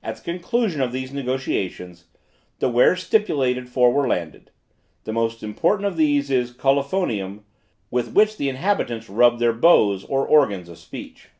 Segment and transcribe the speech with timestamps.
[0.00, 2.04] At the conclusion of these negotiations,
[2.60, 4.52] the wares stipulated for were landed.
[5.02, 7.42] The most important of these is Kolofonium,
[7.90, 11.30] with which the inhabitants rub their bows or organs of speech.